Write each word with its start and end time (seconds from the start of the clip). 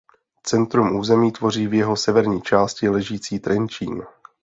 Centrum 0.43 0.95
území 0.95 1.31
tvoří 1.31 1.67
v 1.67 1.73
jeho 1.73 1.95
severní 1.97 2.41
části 2.41 2.89
ležící 2.89 3.39
Trenčín. 3.39 4.03